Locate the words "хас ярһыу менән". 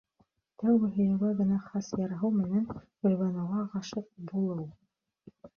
1.67-2.65